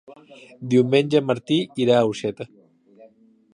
Diumenge 0.71 1.19
en 1.19 1.27
Martí 1.33 1.59
irà 1.85 1.99
a 1.99 2.09
Orxeta. 2.13 2.51